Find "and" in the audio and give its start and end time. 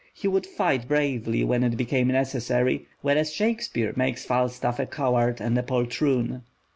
5.39-5.55